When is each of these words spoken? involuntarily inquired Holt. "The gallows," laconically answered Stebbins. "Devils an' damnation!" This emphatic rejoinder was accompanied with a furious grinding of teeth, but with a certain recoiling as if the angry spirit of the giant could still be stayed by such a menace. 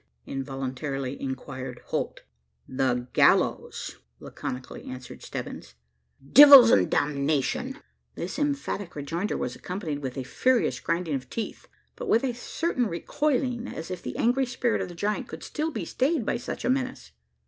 involuntarily 0.25 1.15
inquired 1.21 1.79
Holt. 1.85 2.21
"The 2.67 3.07
gallows," 3.13 3.97
laconically 4.19 4.85
answered 4.85 5.21
Stebbins. 5.21 5.75
"Devils 6.33 6.71
an' 6.71 6.89
damnation!" 6.89 7.77
This 8.15 8.39
emphatic 8.39 8.95
rejoinder 8.95 9.37
was 9.37 9.55
accompanied 9.55 9.99
with 9.99 10.17
a 10.17 10.23
furious 10.23 10.79
grinding 10.79 11.13
of 11.13 11.29
teeth, 11.29 11.67
but 11.95 12.09
with 12.09 12.23
a 12.23 12.33
certain 12.33 12.87
recoiling 12.87 13.67
as 13.67 13.91
if 13.91 14.01
the 14.01 14.17
angry 14.17 14.47
spirit 14.47 14.81
of 14.81 14.89
the 14.89 14.95
giant 14.95 15.27
could 15.27 15.43
still 15.43 15.69
be 15.69 15.85
stayed 15.85 16.25
by 16.25 16.37
such 16.37 16.65
a 16.65 16.69
menace. 16.71 17.11